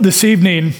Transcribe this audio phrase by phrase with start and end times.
[0.00, 0.72] this evening,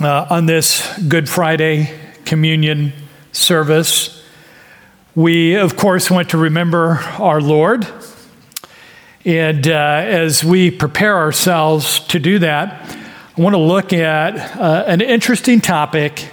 [0.00, 1.92] uh, on this Good Friday
[2.24, 2.92] communion
[3.32, 4.22] service,
[5.16, 7.84] we, of course, want to remember our Lord.
[9.24, 12.96] And uh, as we prepare ourselves to do that,
[13.36, 16.30] I want to look at uh, an interesting topic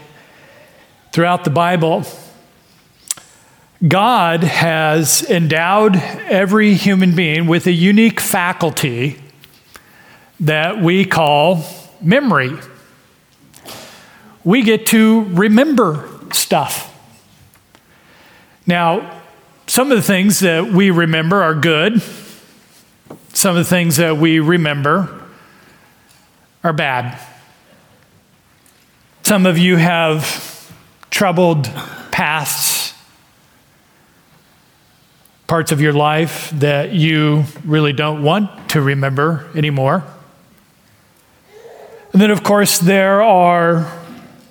[1.11, 2.03] throughout the Bible.
[3.87, 9.19] God has endowed every human being with a unique faculty
[10.39, 11.65] that we call
[12.01, 12.51] memory.
[14.43, 16.91] We get to remember stuff.
[18.67, 19.21] Now,
[19.67, 22.01] some of the things that we remember are good,
[23.33, 25.23] some of the things that we remember
[26.63, 27.19] are bad.
[29.23, 30.71] Some of you have
[31.09, 31.65] troubled
[32.11, 32.93] pasts,
[35.47, 40.03] parts of your life that you really don't want to remember anymore.
[42.15, 43.91] And then, of course, there are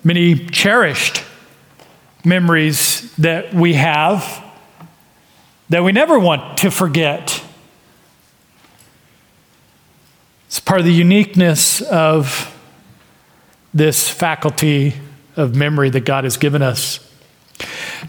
[0.03, 1.23] many cherished
[2.23, 4.43] memories that we have
[5.69, 7.43] that we never want to forget.
[10.45, 12.55] It's part of the uniqueness of
[13.73, 14.93] this faculty
[15.35, 16.99] of memory that God has given us.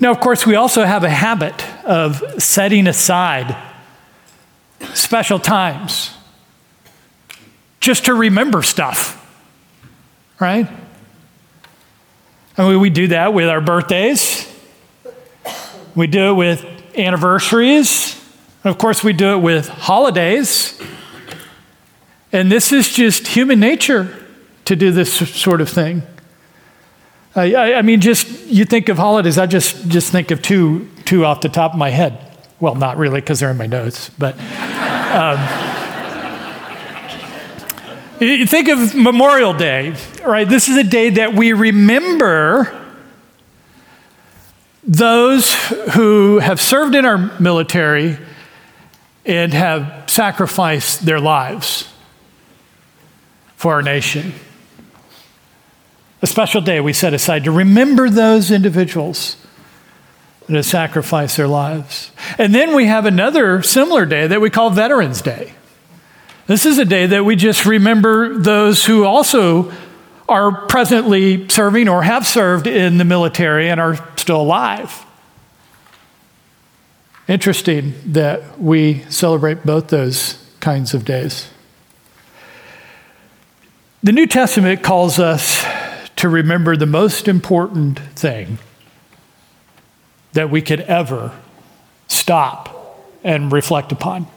[0.00, 3.56] Now, of course, we also have a habit of setting aside
[4.92, 6.10] special times
[7.80, 9.15] just to remember stuff
[10.40, 10.68] right?
[12.58, 14.50] I mean, we do that with our birthdays.
[15.94, 16.64] We do it with
[16.96, 18.14] anniversaries.
[18.64, 20.80] And of course, we do it with holidays.
[22.32, 24.14] And this is just human nature
[24.64, 26.02] to do this sort of thing.
[27.34, 31.26] I, I, mean, just you think of holidays, I just, just think of two, two
[31.26, 32.18] off the top of my head.
[32.58, 34.36] Well, not really, because they're in my notes, but.
[35.06, 35.65] Um,
[38.18, 40.48] think of Memorial Day, right?
[40.48, 42.82] This is a day that we remember
[44.84, 45.54] those
[45.92, 48.18] who have served in our military
[49.26, 51.92] and have sacrificed their lives
[53.56, 54.32] for our nation.
[56.22, 59.36] A special day we set aside to remember those individuals
[60.46, 62.12] that have sacrificed their lives.
[62.38, 65.52] And then we have another similar day that we call Veterans Day.
[66.46, 69.72] This is a day that we just remember those who also
[70.28, 75.04] are presently serving or have served in the military and are still alive.
[77.26, 81.50] Interesting that we celebrate both those kinds of days.
[84.04, 85.66] The New Testament calls us
[86.14, 88.58] to remember the most important thing
[90.34, 91.36] that we could ever
[92.06, 94.28] stop and reflect upon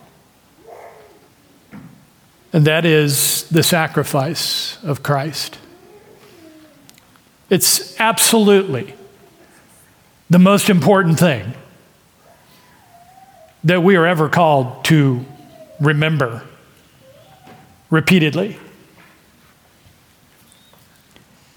[2.51, 5.57] and that is the sacrifice of Christ.
[7.49, 8.93] It's absolutely
[10.29, 11.53] the most important thing
[13.63, 15.25] that we are ever called to
[15.79, 16.43] remember
[17.89, 18.57] repeatedly.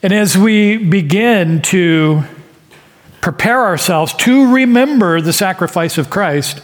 [0.03, 2.24] And as we begin to
[3.20, 6.60] prepare ourselves to remember the sacrifice of Christ,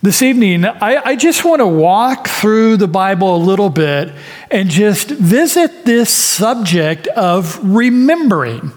[0.00, 4.14] this evening, I, I, just want to walk through the Bible a little bit
[4.48, 8.70] and just visit this subject of remembering,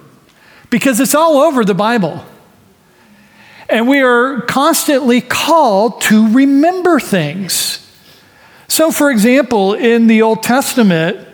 [0.72, 2.26] because it's all over the Bible.
[3.70, 7.78] And we are constantly called to remember things.
[8.68, 11.28] So, for example, in the Old Testament,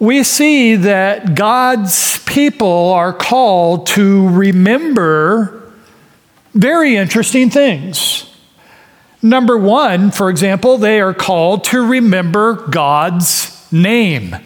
[0.00, 5.72] we see that God's people are called to remember
[6.54, 8.35] very interesting things.
[9.26, 14.36] Number one, for example, they are called to remember God's name.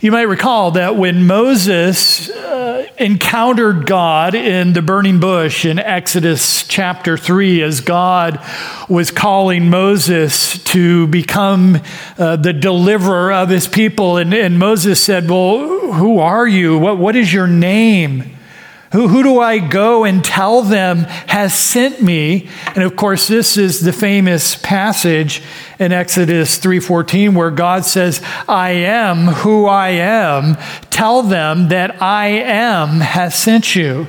[0.00, 6.68] You might recall that when Moses uh, encountered God in the burning bush in Exodus
[6.68, 8.38] chapter 3, as God
[8.86, 11.80] was calling Moses to become
[12.18, 16.78] uh, the deliverer of his people, and, and Moses said, Well, who are you?
[16.78, 18.36] What, what is your name?
[18.94, 22.48] Who, who do I go and tell them has sent me?
[22.76, 25.42] And of course, this is the famous passage
[25.80, 30.56] in Exodus 3:14 where God says, "I am who I am.
[30.90, 34.06] Tell them that I am has sent you."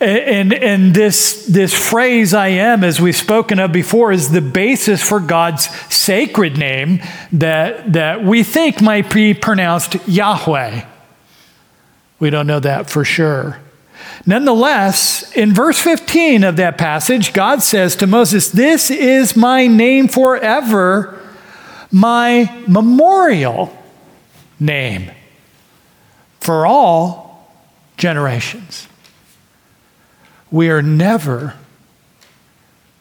[0.00, 5.00] And, and this, this phrase, I am, as we've spoken of before, is the basis
[5.00, 7.00] for God's sacred name
[7.34, 10.86] that, that we think might be pronounced Yahweh.
[12.22, 13.58] We don't know that for sure.
[14.24, 20.06] Nonetheless, in verse 15 of that passage, God says to Moses, This is my name
[20.06, 21.18] forever,
[21.90, 23.76] my memorial
[24.60, 25.10] name
[26.38, 27.52] for all
[27.96, 28.86] generations.
[30.52, 31.54] We are never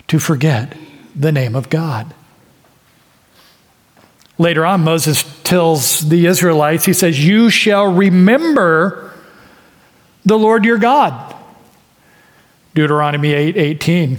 [0.08, 0.76] to forget
[1.16, 2.12] the name of God.
[4.40, 9.10] Later on, Moses tells the Israelites, he says, You shall remember
[10.26, 11.36] the Lord your God.
[12.74, 14.18] Deuteronomy 8 18.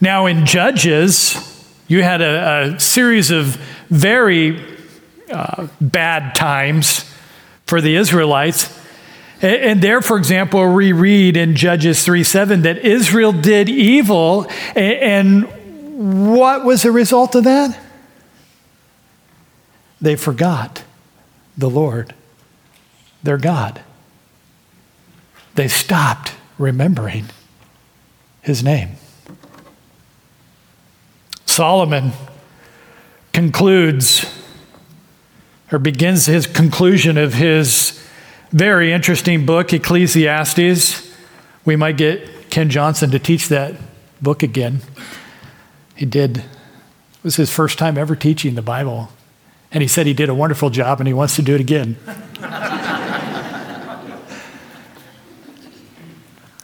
[0.00, 1.36] Now, in Judges,
[1.88, 3.56] you had a, a series of
[3.88, 4.62] very
[5.30, 7.04] uh, bad times
[7.66, 8.76] for the Israelites.
[9.42, 14.46] And, and there, for example, we read in Judges 3 7 that Israel did evil.
[14.74, 17.78] And, and what was the result of that?
[20.00, 20.82] They forgot
[21.56, 22.14] the Lord,
[23.22, 23.82] their God.
[25.54, 27.26] They stopped remembering
[28.42, 28.90] his name.
[31.46, 32.12] Solomon
[33.32, 34.24] concludes
[35.72, 38.00] or begins his conclusion of his
[38.50, 41.14] very interesting book, Ecclesiastes.
[41.64, 43.74] We might get Ken Johnson to teach that
[44.20, 44.80] book again.
[45.94, 46.38] He did.
[46.38, 46.44] It
[47.22, 49.10] was his first time ever teaching the Bible.
[49.70, 51.96] And he said he did a wonderful job and he wants to do it again.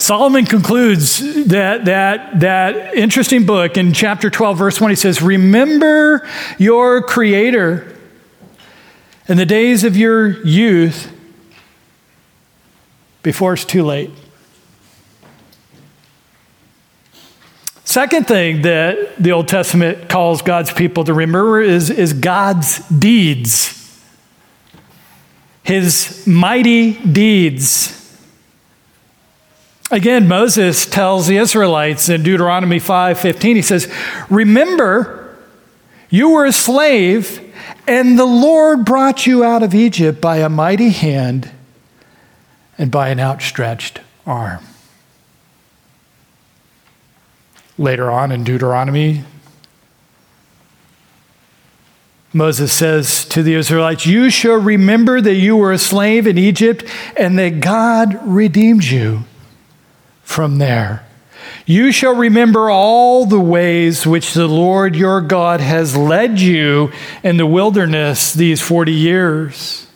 [0.06, 4.90] Solomon concludes that, that, that interesting book in chapter 12, verse 1.
[4.90, 6.24] He says, Remember
[6.58, 7.92] your Creator
[9.26, 11.12] in the days of your youth
[13.24, 14.12] before it's too late.
[17.82, 24.00] Second thing that the Old Testament calls God's people to remember is, is God's deeds,
[25.64, 28.05] his mighty deeds.
[29.90, 33.86] Again, Moses tells the Israelites in Deuteronomy 5:15 he says,
[34.28, 35.28] "Remember
[36.10, 37.40] you were a slave
[37.86, 41.50] and the Lord brought you out of Egypt by a mighty hand
[42.76, 44.58] and by an outstretched arm."
[47.78, 49.22] Later on in Deuteronomy,
[52.32, 56.84] Moses says to the Israelites, You shall remember that you were a slave in Egypt
[57.16, 59.24] and that God redeemed you
[60.26, 61.06] from there.
[61.66, 66.92] You shall remember all the ways which the Lord your God has led you
[67.22, 69.86] in the wilderness these 40 years.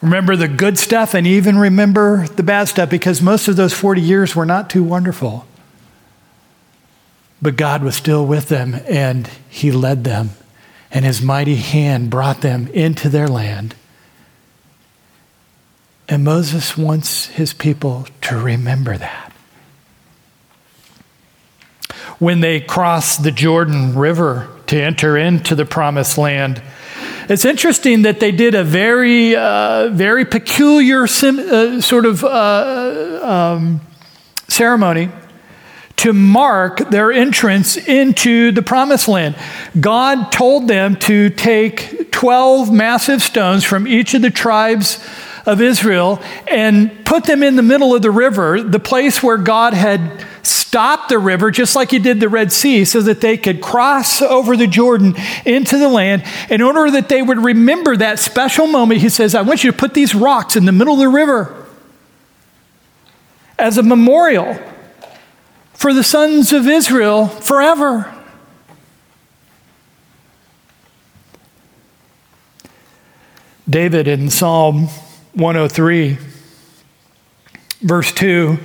[0.00, 4.00] Remember the good stuff and even remember the bad stuff because most of those 40
[4.00, 5.46] years were not too wonderful.
[7.40, 10.30] But God was still with them and He led them,
[10.90, 13.74] and His mighty hand brought them into their land.
[16.08, 19.32] And Moses wants his people to remember that.
[22.18, 26.62] When they crossed the Jordan River to enter into the promised land,
[27.28, 33.20] it's interesting that they did a very, uh, very peculiar sim- uh, sort of uh,
[33.22, 33.80] um,
[34.48, 35.08] ceremony
[35.96, 39.36] to mark their entrance into the promised land.
[39.80, 44.98] God told them to take 12 massive stones from each of the tribes
[45.46, 49.74] of Israel and put them in the middle of the river, the place where God
[49.74, 53.60] had stopped the river, just like he did the Red Sea, so that they could
[53.60, 55.14] cross over the Jordan
[55.44, 56.24] into the land.
[56.50, 59.76] In order that they would remember that special moment, he says, I want you to
[59.76, 61.66] put these rocks in the middle of the river
[63.58, 64.58] as a memorial
[65.74, 68.10] for the sons of Israel forever.
[73.68, 74.88] David in Psalm
[75.34, 76.18] 103,
[77.80, 78.58] verse 2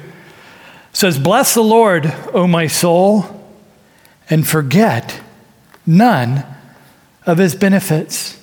[0.93, 3.25] says, Bless the Lord, O my soul,
[4.29, 5.19] and forget
[5.85, 6.45] none
[7.25, 8.39] of his benefits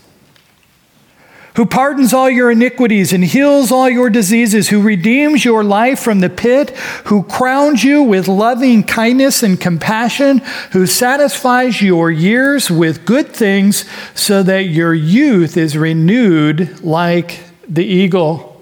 [1.57, 6.21] who pardons all your iniquities and heals all your diseases, who redeems your life from
[6.21, 6.71] the pit,
[7.07, 10.39] who crowns you with loving kindness and compassion,
[10.73, 17.85] who satisfies your years with good things so that your youth is renewed like the
[17.85, 18.53] eagle.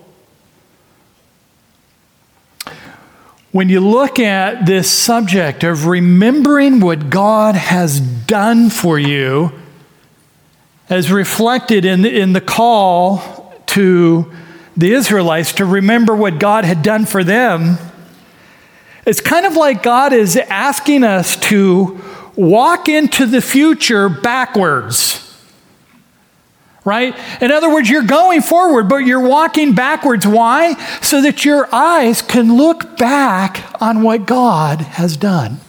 [3.53, 9.53] When you look at this subject of remembering what God has done for you,
[10.91, 14.33] as reflected in the, in the call to
[14.77, 17.79] the Israelites to remember what God had done for them,
[19.07, 22.01] it's kind of like God is asking us to
[22.35, 25.24] walk into the future backwards
[26.85, 27.15] right?
[27.41, 30.27] In other words, you're going forward, but you're walking backwards.
[30.27, 30.75] Why?
[31.01, 35.61] So that your eyes can look back on what God has done.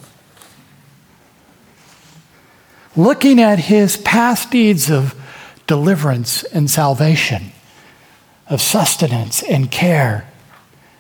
[2.95, 5.15] looking at his past deeds of
[5.67, 7.51] deliverance and salvation,
[8.47, 10.29] of sustenance and care,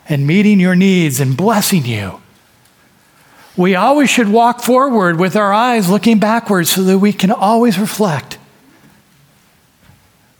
[0.09, 2.21] and meeting your needs and blessing you.
[3.57, 7.79] We always should walk forward with our eyes looking backwards so that we can always
[7.79, 8.37] reflect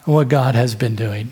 [0.06, 1.32] on what God has been doing.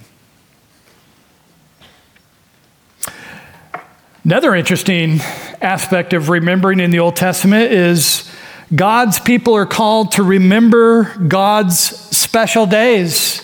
[4.25, 5.19] Another interesting
[5.61, 8.29] aspect of remembering in the Old Testament is
[8.73, 13.41] God's people are called to remember God's special days.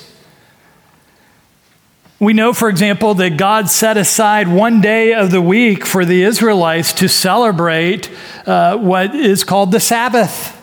[2.19, 6.24] We know, for example, that God set aside one day of the week for the
[6.24, 8.09] Israelites to celebrate
[8.45, 10.59] uh, what is called the Sabbath,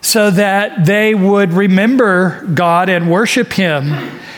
[0.00, 3.92] so that they would remember God and worship Him.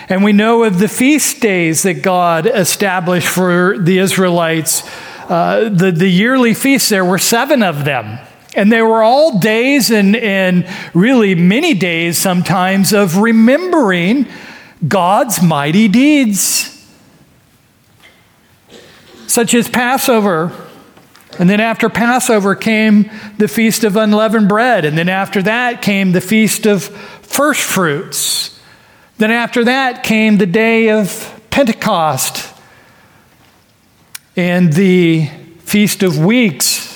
[0.08, 4.82] And we know of the feast days that God established for the Israelites.
[5.28, 8.18] Uh, the, the yearly feasts, there were seven of them.
[8.56, 14.26] And they were all days and, and really many days sometimes of remembering
[14.86, 16.84] God's mighty deeds,
[19.28, 20.69] such as Passover.
[21.40, 24.84] And then after Passover came the Feast of Unleavened Bread.
[24.84, 28.60] And then after that came the Feast of First Fruits.
[29.16, 32.52] Then after that came the day of Pentecost
[34.36, 35.28] and the
[35.60, 36.90] Feast of Weeks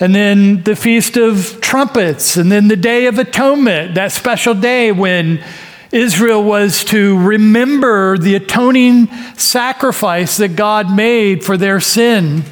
[0.00, 4.90] and then the Feast of Trumpets, and then the Day of Atonement, that special day
[4.90, 5.44] when
[5.92, 12.42] Israel was to remember the atoning sacrifice that God made for their sin.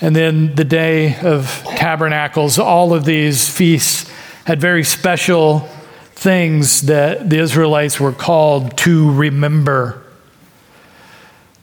[0.00, 4.08] And then the Day of Tabernacles, all of these feasts
[4.44, 5.68] had very special
[6.12, 10.02] things that the Israelites were called to remember.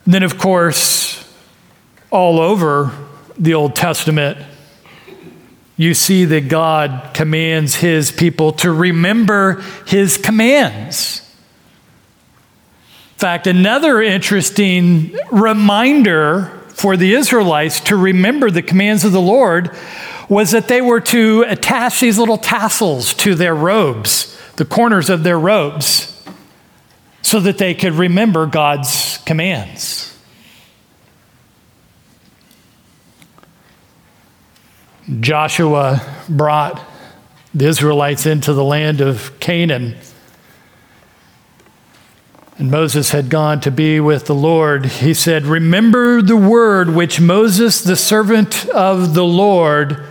[0.03, 1.27] And then, of course,
[2.11, 2.91] all over
[3.37, 4.37] the Old Testament,
[5.77, 11.21] you see that God commands his people to remember his commands.
[13.13, 19.75] In fact, another interesting reminder for the Israelites to remember the commands of the Lord
[20.27, 25.23] was that they were to attach these little tassels to their robes, the corners of
[25.23, 26.11] their robes,
[27.21, 30.17] so that they could remember God's commands.
[35.21, 36.83] Joshua brought
[37.53, 39.95] the Israelites into the land of Canaan.
[42.57, 44.85] And Moses had gone to be with the Lord.
[44.85, 50.05] He said, Remember the word which Moses, the servant of the Lord,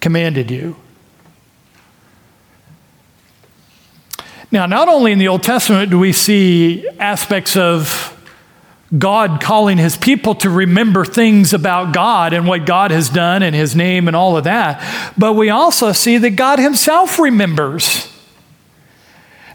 [0.00, 0.76] commanded you.
[4.50, 8.14] Now, not only in the Old Testament do we see aspects of
[8.96, 13.54] God calling his people to remember things about God and what God has done and
[13.54, 15.12] his name and all of that.
[15.18, 18.10] But we also see that God himself remembers.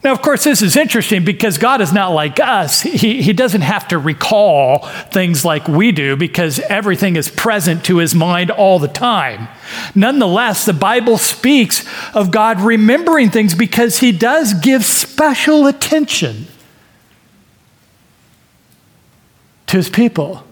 [0.04, 2.82] Now, of course, this is interesting because God is not like us.
[2.82, 4.80] He, he doesn't have to recall
[5.12, 9.48] things like we do because everything is present to his mind all the time.
[9.96, 16.48] Nonetheless, the Bible speaks of God remembering things because he does give special attention
[19.68, 20.44] to his people.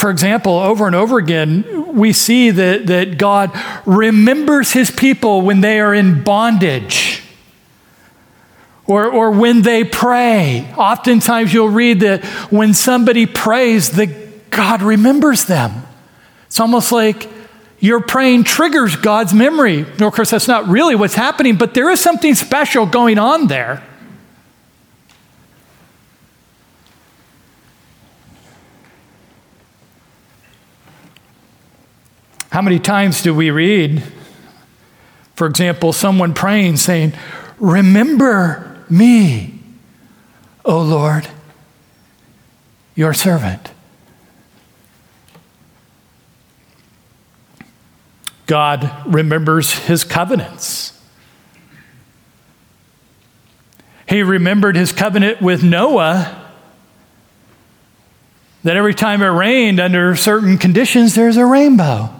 [0.00, 3.50] For example, over and over again, we see that, that God
[3.84, 7.22] remembers his people when they are in bondage
[8.86, 10.72] or, or when they pray.
[10.74, 15.82] Oftentimes, you'll read that when somebody prays, that God remembers them.
[16.46, 17.28] It's almost like
[17.78, 19.82] your praying triggers God's memory.
[19.82, 23.86] of course, that's not really what's happening, but there is something special going on there.
[32.50, 34.02] How many times do we read,
[35.36, 37.12] for example, someone praying saying,
[37.60, 39.60] Remember me,
[40.64, 41.28] O Lord,
[42.96, 43.70] your servant?
[48.46, 51.00] God remembers his covenants.
[54.08, 56.50] He remembered his covenant with Noah
[58.64, 62.19] that every time it rained under certain conditions, there's a rainbow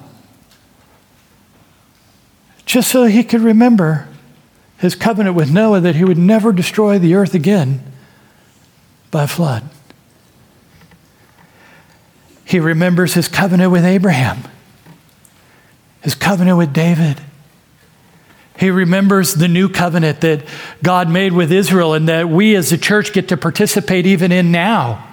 [2.70, 4.06] just so he could remember
[4.78, 7.82] his covenant with Noah that he would never destroy the earth again
[9.10, 9.64] by flood.
[12.44, 14.44] He remembers his covenant with Abraham,
[16.02, 17.20] his covenant with David.
[18.56, 20.44] He remembers the new covenant that
[20.80, 24.52] God made with Israel and that we as a church get to participate even in
[24.52, 25.08] now.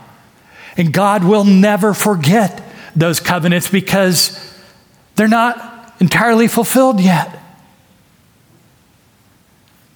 [0.77, 2.61] And God will never forget
[2.95, 4.55] those covenants because
[5.15, 7.36] they're not entirely fulfilled yet.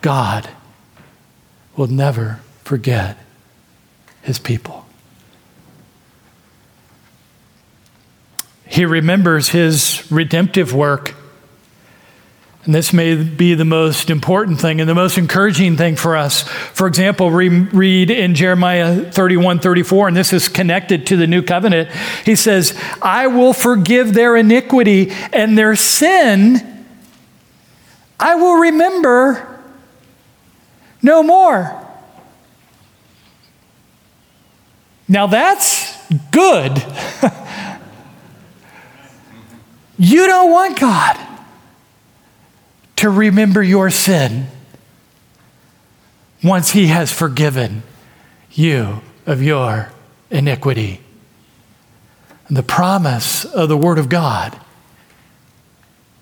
[0.02, 0.50] God
[1.76, 3.18] will never forget
[4.22, 4.86] his people.
[8.66, 11.16] He remembers his redemptive work
[12.64, 16.44] and this may be the most important thing and the most encouraging thing for us.
[16.44, 21.42] For example, we read in Jeremiah 31 34, and this is connected to the new
[21.42, 21.90] covenant.
[22.24, 26.86] He says, I will forgive their iniquity and their sin,
[28.20, 29.51] I will remember
[31.02, 31.78] no more.
[35.08, 35.98] Now that's
[36.32, 36.78] good.
[39.98, 41.18] you don't want God
[42.98, 44.48] to remember your sin
[46.44, 47.84] once He has forgiven
[48.52, 49.92] you of your
[50.30, 51.02] iniquity.
[52.48, 54.60] And the promise of the Word of God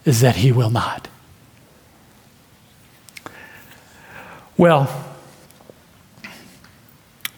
[0.06, 1.08] is that He will not.
[4.60, 4.94] Well,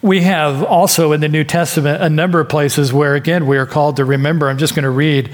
[0.01, 3.67] we have also in the New Testament a number of places where, again, we are
[3.67, 4.49] called to remember.
[4.49, 5.29] I'm just going to read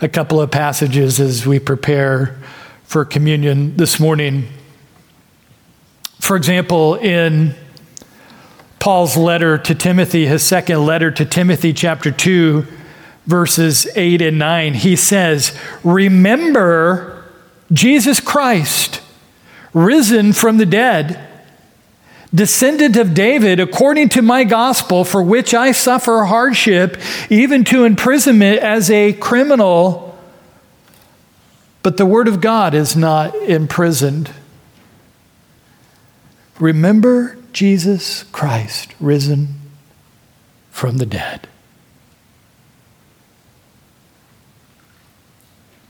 [0.00, 2.38] a couple of passages as we prepare
[2.84, 4.48] for communion this morning.
[6.20, 7.54] For example, in
[8.78, 12.66] Paul's letter to Timothy, his second letter to Timothy, chapter 2,
[13.26, 17.26] verses 8 and 9, he says, Remember
[17.70, 18.95] Jesus Christ,
[19.76, 21.20] risen from the dead,
[22.34, 26.96] descendant of David, according to my gospel, for which I suffer hardship,
[27.28, 30.18] even to imprisonment as a criminal.
[31.82, 34.30] But the Word of God is not imprisoned.
[36.58, 39.48] Remember Jesus Christ risen
[40.70, 41.48] from the dead.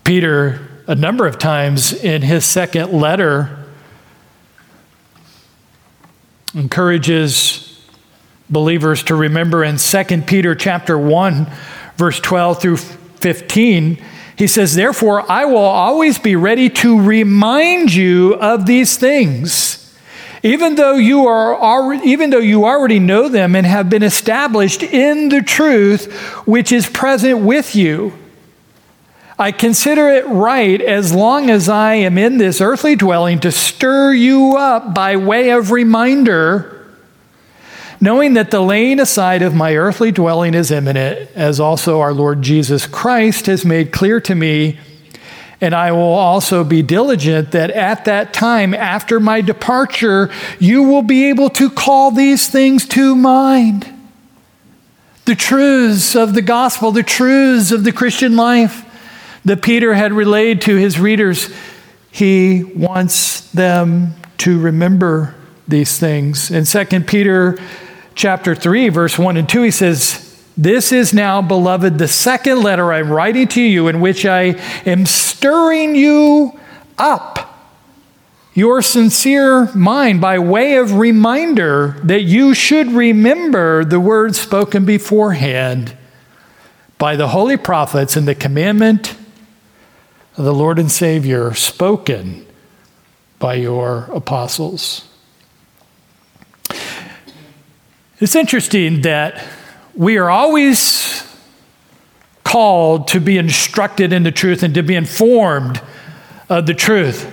[0.02, 3.65] Peter, a number of times in his second letter,
[6.56, 7.80] encourages
[8.50, 11.46] believers to remember in 2 Peter chapter 1
[11.96, 14.02] verse 12 through 15
[14.36, 19.82] he says, Therefore, I will always be ready to remind you of these things.
[20.42, 25.30] Even though you are even though you already know them and have been established in
[25.30, 26.12] the truth
[26.46, 28.12] which is present with you,
[29.38, 34.14] I consider it right as long as I am in this earthly dwelling to stir
[34.14, 36.72] you up by way of reminder
[38.00, 42.42] knowing that the laying aside of my earthly dwelling is imminent, as also our Lord
[42.42, 44.78] Jesus Christ has made clear to me.
[45.60, 51.02] And I will also be diligent that at that time, after my departure, you will
[51.02, 53.90] be able to call these things to mind.
[55.24, 58.85] The truths of the gospel, the truths of the Christian life
[59.46, 61.54] that Peter had relayed to his readers,
[62.10, 65.34] he wants them to remember
[65.68, 66.50] these things.
[66.50, 67.56] In 2 Peter
[68.16, 72.92] chapter 3, verse 1 and 2, he says, This is now, beloved, the second letter
[72.92, 76.58] I'm writing to you, in which I am stirring you
[76.98, 77.54] up
[78.52, 85.96] your sincere mind by way of reminder that you should remember the words spoken beforehand
[86.98, 89.14] by the holy prophets and the commandment
[90.36, 92.46] of the Lord and Savior spoken
[93.38, 95.06] by your apostles.
[98.18, 99.44] It's interesting that
[99.94, 101.22] we are always
[102.44, 105.80] called to be instructed in the truth and to be informed
[106.48, 107.32] of the truth.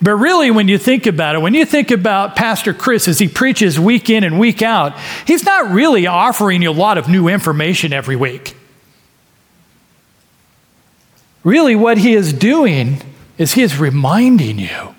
[0.00, 3.26] But really, when you think about it, when you think about Pastor Chris as he
[3.26, 7.28] preaches week in and week out, he's not really offering you a lot of new
[7.28, 8.54] information every week.
[11.48, 13.00] Really, what he is doing
[13.38, 14.94] is he is reminding you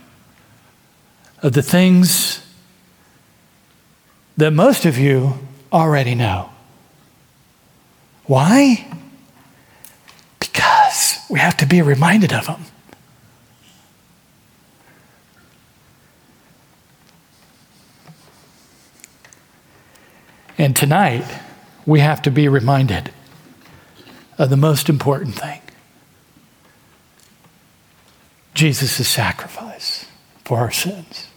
[1.43, 2.43] of the things
[4.35, 5.37] that most of you
[5.71, 6.49] already know.
[8.25, 8.83] Why?
[10.39, 12.65] Because we have to be reminded of them.
[20.57, 21.25] And tonight,
[21.85, 23.13] we have to be reminded
[24.39, 25.61] of the most important thing
[28.59, 30.05] Jesus' sacrifice
[30.43, 31.28] for our sins.